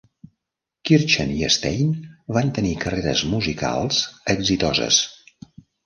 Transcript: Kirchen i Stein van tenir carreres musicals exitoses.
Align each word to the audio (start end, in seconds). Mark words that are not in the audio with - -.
Kirchen 0.89 1.33
i 1.41 1.51
Stein 1.57 1.93
van 2.39 2.51
tenir 2.57 2.73
carreres 2.87 3.25
musicals 3.37 4.05
exitoses. 4.39 5.03